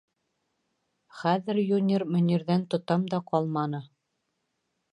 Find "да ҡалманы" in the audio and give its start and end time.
3.15-3.83